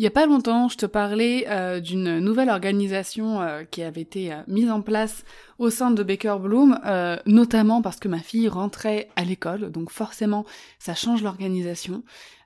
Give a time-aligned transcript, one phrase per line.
[0.00, 4.00] Il y a pas longtemps, je te parlais euh, d'une nouvelle organisation euh, qui avait
[4.00, 5.26] été euh, mise en place
[5.58, 6.80] au sein de Baker Bloom,
[7.26, 10.46] notamment parce que ma fille rentrait à l'école, donc forcément
[10.78, 12.02] ça change l'organisation.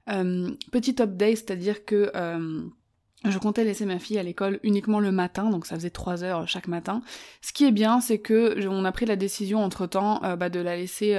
[0.09, 2.11] petit update, c'est-à-dire que
[3.25, 6.47] je comptais laisser ma fille à l'école uniquement le matin, donc ça faisait trois heures
[6.49, 7.03] chaque matin.
[7.41, 10.61] Ce qui est bien, c'est que on a pris la décision entre temps bah, de
[10.61, 11.17] la laisser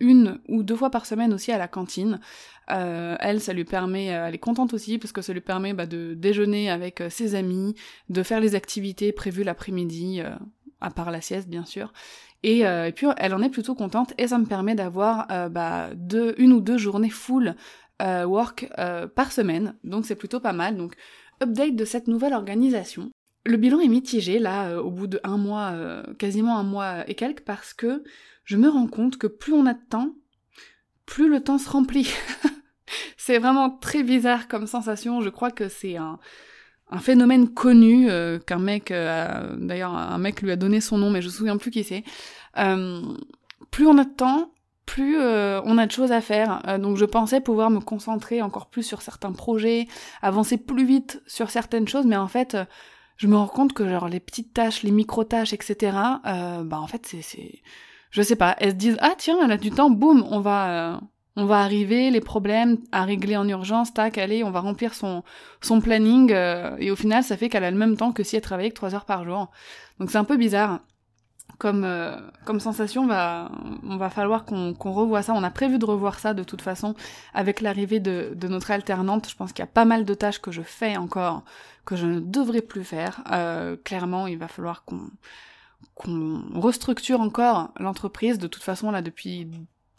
[0.00, 2.20] une ou deux fois par semaine aussi à la cantine.
[2.70, 5.72] Euh, elle, ça lui permet, euh, elle est contente aussi parce que ça lui permet
[5.72, 7.74] bah, de déjeuner avec euh, ses amis,
[8.08, 10.22] de faire les activités prévues l'après-midi,
[10.80, 11.92] à part la sieste bien sûr.
[12.42, 15.90] Et, puis elle en est plutôt contente et ça me permet d'avoir bah,
[16.38, 17.56] une ou deux journées full
[18.00, 18.68] work
[19.16, 19.74] par semaine.
[19.82, 20.76] Donc c'est plutôt pas mal.
[20.76, 20.94] Donc
[21.42, 23.10] update de cette nouvelle organisation.
[23.44, 25.74] Le bilan est mitigé là au bout de un mois,
[26.18, 28.02] quasiment un mois et quelques, parce que
[28.44, 30.14] je me rends compte que plus on a de temps,
[31.04, 32.10] plus le temps se remplit.
[33.16, 35.20] c'est vraiment très bizarre comme sensation.
[35.20, 36.18] Je crois que c'est un,
[36.90, 41.10] un phénomène connu euh, qu'un mec, euh, d'ailleurs un mec lui a donné son nom,
[41.10, 42.04] mais je me souviens plus qui c'est.
[42.58, 43.02] Euh,
[43.70, 44.52] plus on a de temps,
[44.86, 46.62] plus on a de choses à faire.
[46.78, 49.88] donc je pensais pouvoir me concentrer encore plus sur certains projets,
[50.22, 52.56] avancer plus vite sur certaines choses, mais en fait,
[53.16, 55.96] je me rends compte que genre les petites tâches, les micro tâches, etc.
[56.22, 57.62] bah en fait c'est,
[58.10, 58.54] je sais pas.
[58.58, 61.00] Elles se disent ah tiens elle a du temps, boum, on va
[61.36, 65.22] on va arriver, les problèmes à régler en urgence, tac, allez, on va remplir son,
[65.60, 68.36] son planning, euh, et au final, ça fait qu'elle a le même temps que si
[68.36, 69.50] elle travaillait que 3 heures par jour.
[70.00, 70.80] Donc c'est un peu bizarre.
[71.58, 73.50] Comme, euh, comme sensation, va,
[73.82, 75.32] on va falloir qu'on qu'on revoie ça.
[75.32, 76.94] On a prévu de revoir ça de toute façon
[77.32, 79.30] avec l'arrivée de, de notre alternante.
[79.30, 81.44] Je pense qu'il y a pas mal de tâches que je fais encore,
[81.86, 83.22] que je ne devrais plus faire.
[83.32, 85.08] Euh, clairement, il va falloir qu'on
[85.94, 88.38] qu'on restructure encore l'entreprise.
[88.38, 89.48] De toute façon, là, depuis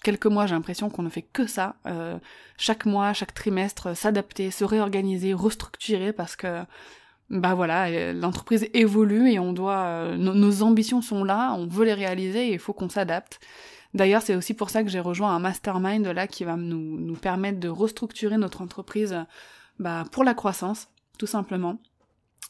[0.03, 1.75] quelques mois, j'ai l'impression qu'on ne fait que ça.
[1.85, 2.17] Euh,
[2.57, 6.63] chaque mois, chaque trimestre, s'adapter, se réorganiser, restructurer parce que
[7.29, 11.85] bah voilà, euh, l'entreprise évolue et on doit euh, nos ambitions sont là, on veut
[11.85, 13.39] les réaliser et il faut qu'on s'adapte.
[13.93, 17.15] D'ailleurs, c'est aussi pour ça que j'ai rejoint un mastermind là qui va nous, nous
[17.15, 19.25] permettre de restructurer notre entreprise
[19.79, 21.79] bah, pour la croissance, tout simplement.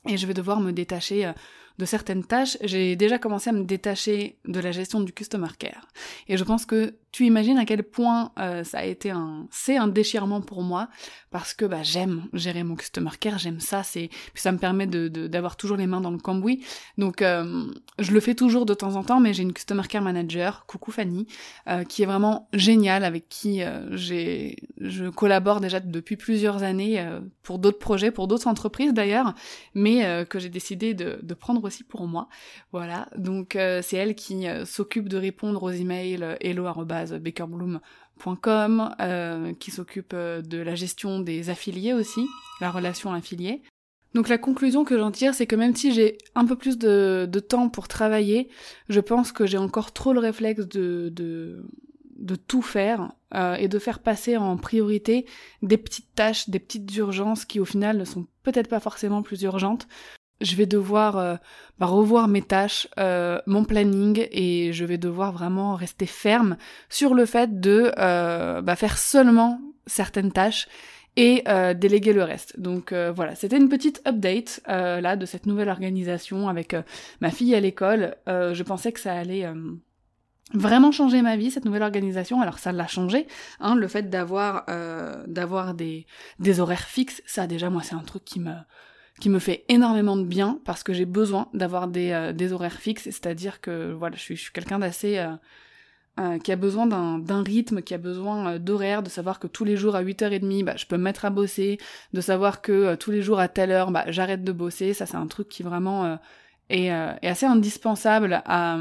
[0.07, 1.31] Et je vais devoir me détacher
[1.77, 5.87] de certaines tâches, j'ai déjà commencé à me détacher de la gestion du customer care.
[6.27, 9.77] Et je pense que tu imagines à quel point euh, ça a été un, c'est
[9.77, 10.89] un déchirement pour moi
[11.31, 14.87] parce que bah j'aime gérer mon customer care, j'aime ça, c'est puis ça me permet
[14.87, 16.63] de d'avoir toujours les mains dans le cambouis.
[16.97, 17.65] Donc euh,
[17.97, 20.91] je le fais toujours de temps en temps, mais j'ai une customer care manager, coucou
[20.91, 21.27] Fanny,
[21.67, 23.61] euh, qui est vraiment géniale avec qui
[23.91, 27.03] j'ai je collabore déjà depuis plusieurs années
[27.41, 29.33] pour d'autres projets, pour d'autres entreprises d'ailleurs,
[29.73, 32.27] mais que j'ai décidé de, de prendre aussi pour moi.
[32.71, 36.37] Voilà, donc c'est elle qui s'occupe de répondre aux emails
[38.99, 42.27] euh, qui s'occupe euh, de la gestion des affiliés aussi,
[42.61, 43.61] la relation affiliée.
[44.13, 47.39] Donc la conclusion que j'en tire, c'est que même si j'ai un peu plus de,
[47.47, 48.49] temps pour travailler,
[48.89, 53.77] je pense que j'ai encore trop le réflexe de, de, tout faire euh, et de
[53.77, 55.25] faire passer en priorité
[55.61, 59.43] des petites tâches, des petites urgences qui au final ne sont peut-être pas forcément plus
[59.43, 59.87] urgentes
[60.41, 61.35] je vais devoir euh,
[61.79, 66.57] bah, revoir mes tâches, euh, mon planning et je vais devoir vraiment rester ferme
[66.89, 70.67] sur le fait de euh, bah, faire seulement certaines tâches
[71.19, 71.43] et
[71.75, 72.59] déléguer le reste.
[72.59, 76.75] Donc voilà, c'était une petite update là de cette nouvelle organisation avec
[77.21, 78.13] ma fille à l'école.
[78.27, 79.47] je pensais que ça allait
[80.53, 83.25] vraiment changer ma vie cette nouvelle organisation alors ça l'a changé
[83.59, 84.67] hein, le fait d'avoir
[85.25, 86.05] d'avoir des
[86.37, 88.53] des horaires fixes ça déjà moi c'est un truc qui me
[89.19, 93.03] qui me fait énormément de bien parce que j'ai besoin d'avoir des, euh, horaires fixes,
[93.03, 95.31] c'est-à-dire que voilà, je suis, je suis quelqu'un d'assez euh,
[96.19, 99.77] euh, qui a besoin d'un rythme, qui a besoin d'horaires, de savoir que tous les
[99.77, 101.77] jours à 8h30, bah, je peux me mettre à bosser,
[102.13, 105.17] de savoir que tous les jours à telle heure, bah, j'arrête de bosser, ça c'est
[105.17, 106.17] un truc qui vraiment
[106.69, 108.77] est, euh, est assez indispensable à,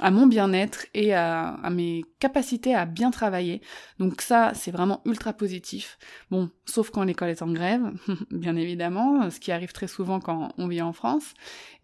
[0.00, 3.60] à mon bien-être et à, à, mes capacités à bien travailler.
[3.98, 5.98] Donc ça, c'est vraiment ultra positif.
[6.30, 7.82] Bon, sauf quand l'école est en grève,
[8.30, 11.34] bien évidemment, ce qui arrive très souvent quand on vit en France,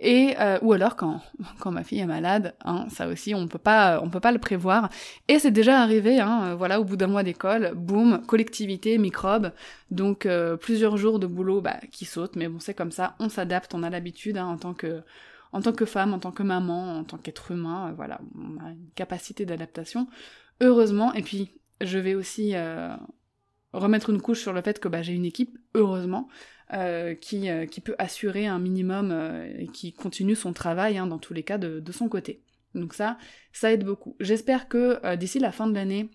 [0.01, 1.21] et euh, ou alors quand
[1.61, 4.39] quand ma fille est malade, hein, ça aussi on peut pas on peut pas le
[4.39, 4.89] prévoir.
[5.29, 9.53] Et c'est déjà arrivé, hein, voilà, au bout d'un mois d'école, boum, collectivité, microbe,
[9.91, 13.29] donc euh, plusieurs jours de boulot bah, qui sautent, mais bon c'est comme ça, on
[13.29, 15.03] s'adapte, on a l'habitude hein, en tant que
[15.55, 18.71] en tant que femme, en tant que maman, en tant qu'être humain, voilà, on a
[18.73, 20.09] une capacité d'adaptation,
[20.61, 21.15] heureusement.
[21.15, 22.55] Et puis je vais aussi
[23.73, 26.29] remettre une couche sur le fait que bah, j'ai une équipe, heureusement,
[26.73, 31.19] euh, qui, euh, peut assurer un minimum euh, et qui continue son travail hein, dans
[31.19, 32.43] tous les cas de, son côté.
[32.75, 33.19] Donc ça,
[33.53, 34.17] ça aide beaucoup.
[34.19, 36.11] J'espère que d'ici la fin de l'année,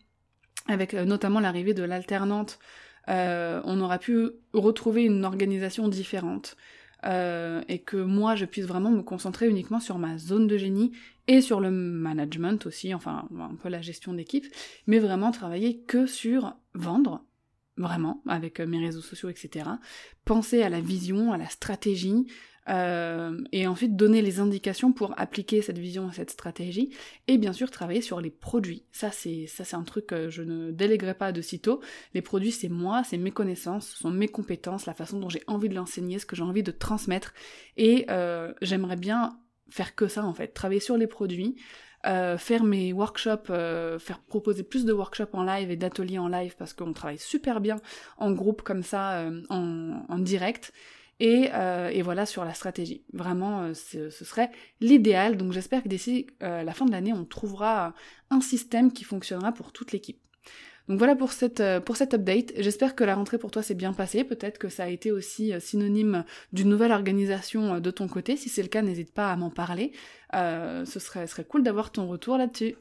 [0.68, 2.60] avec notamment l'arrivée de l'alternante,
[3.08, 6.58] on aura pu retrouver une organisation différente.
[7.04, 10.92] Et que moi je puisse vraiment me concentrer uniquement sur ma zone de génie
[11.28, 14.46] et sur le management aussi, enfin un peu la gestion d'équipe,
[14.88, 17.24] mais vraiment travailler que sur vendre,
[17.80, 19.66] vraiment, avec euh, mes réseaux sociaux, etc.
[20.26, 22.28] Penser à la vision, à la stratégie,
[22.70, 26.92] euh, et ensuite donner les indications pour appliquer cette vision et cette stratégie,
[27.28, 28.84] et bien sûr travailler sur les produits.
[28.92, 31.82] Ça c'est ça c'est un truc que je ne déléguerai pas de sitôt.
[32.14, 35.42] Les produits c'est moi, c'est mes connaissances, ce sont mes compétences, la façon dont j'ai
[35.48, 37.34] envie de l'enseigner, ce que j'ai envie de transmettre,
[37.76, 39.40] et euh, j'aimerais bien
[39.70, 41.56] faire que ça en fait, travailler sur les produits,
[42.06, 46.30] euh, faire mes workshops, euh, faire proposer plus de workshops en live et d'ateliers en
[46.30, 47.76] live parce qu'on travaille super bien
[48.18, 50.72] en groupe comme ça, euh, en, en, direct.
[51.20, 51.50] Et,
[51.92, 53.04] et, voilà sur la stratégie.
[53.12, 55.36] Vraiment, ce serait l'idéal.
[55.36, 57.94] Donc j'espère que d'ici la fin de l'année, on trouvera
[58.30, 60.22] un système qui fonctionnera pour toute l'équipe.
[60.90, 62.52] Donc voilà pour cette, euh, pour cette update.
[62.58, 64.24] J'espère que la rentrée pour toi s'est bien passée.
[64.24, 68.36] Peut-être que ça a été aussi euh, synonyme d'une nouvelle organisation euh, de ton côté.
[68.36, 69.92] Si c'est le cas, n'hésite pas à m'en parler.
[70.34, 72.76] ce serait, cool d'avoir ton retour là-dessus.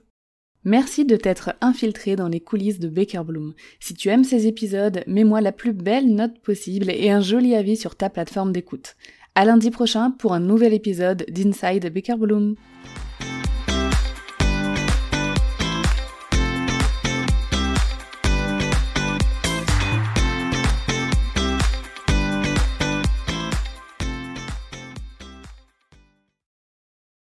[0.64, 3.54] Merci de t'être infiltré dans les coulisses de Baker Bloom.
[3.78, 7.76] Si tu aimes ces épisodes, mets-moi la plus belle note possible et un joli avis
[7.76, 8.96] sur ta plateforme d'écoute.
[9.34, 12.56] À lundi prochain pour un nouvel épisode d'Inside Baker Bloom.